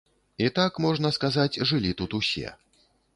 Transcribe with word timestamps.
І 0.43 0.45
так, 0.59 0.79
можна 0.85 1.11
сказаць, 1.17 1.61
жылі 1.73 1.91
тут 1.99 2.17
усе. 2.21 2.55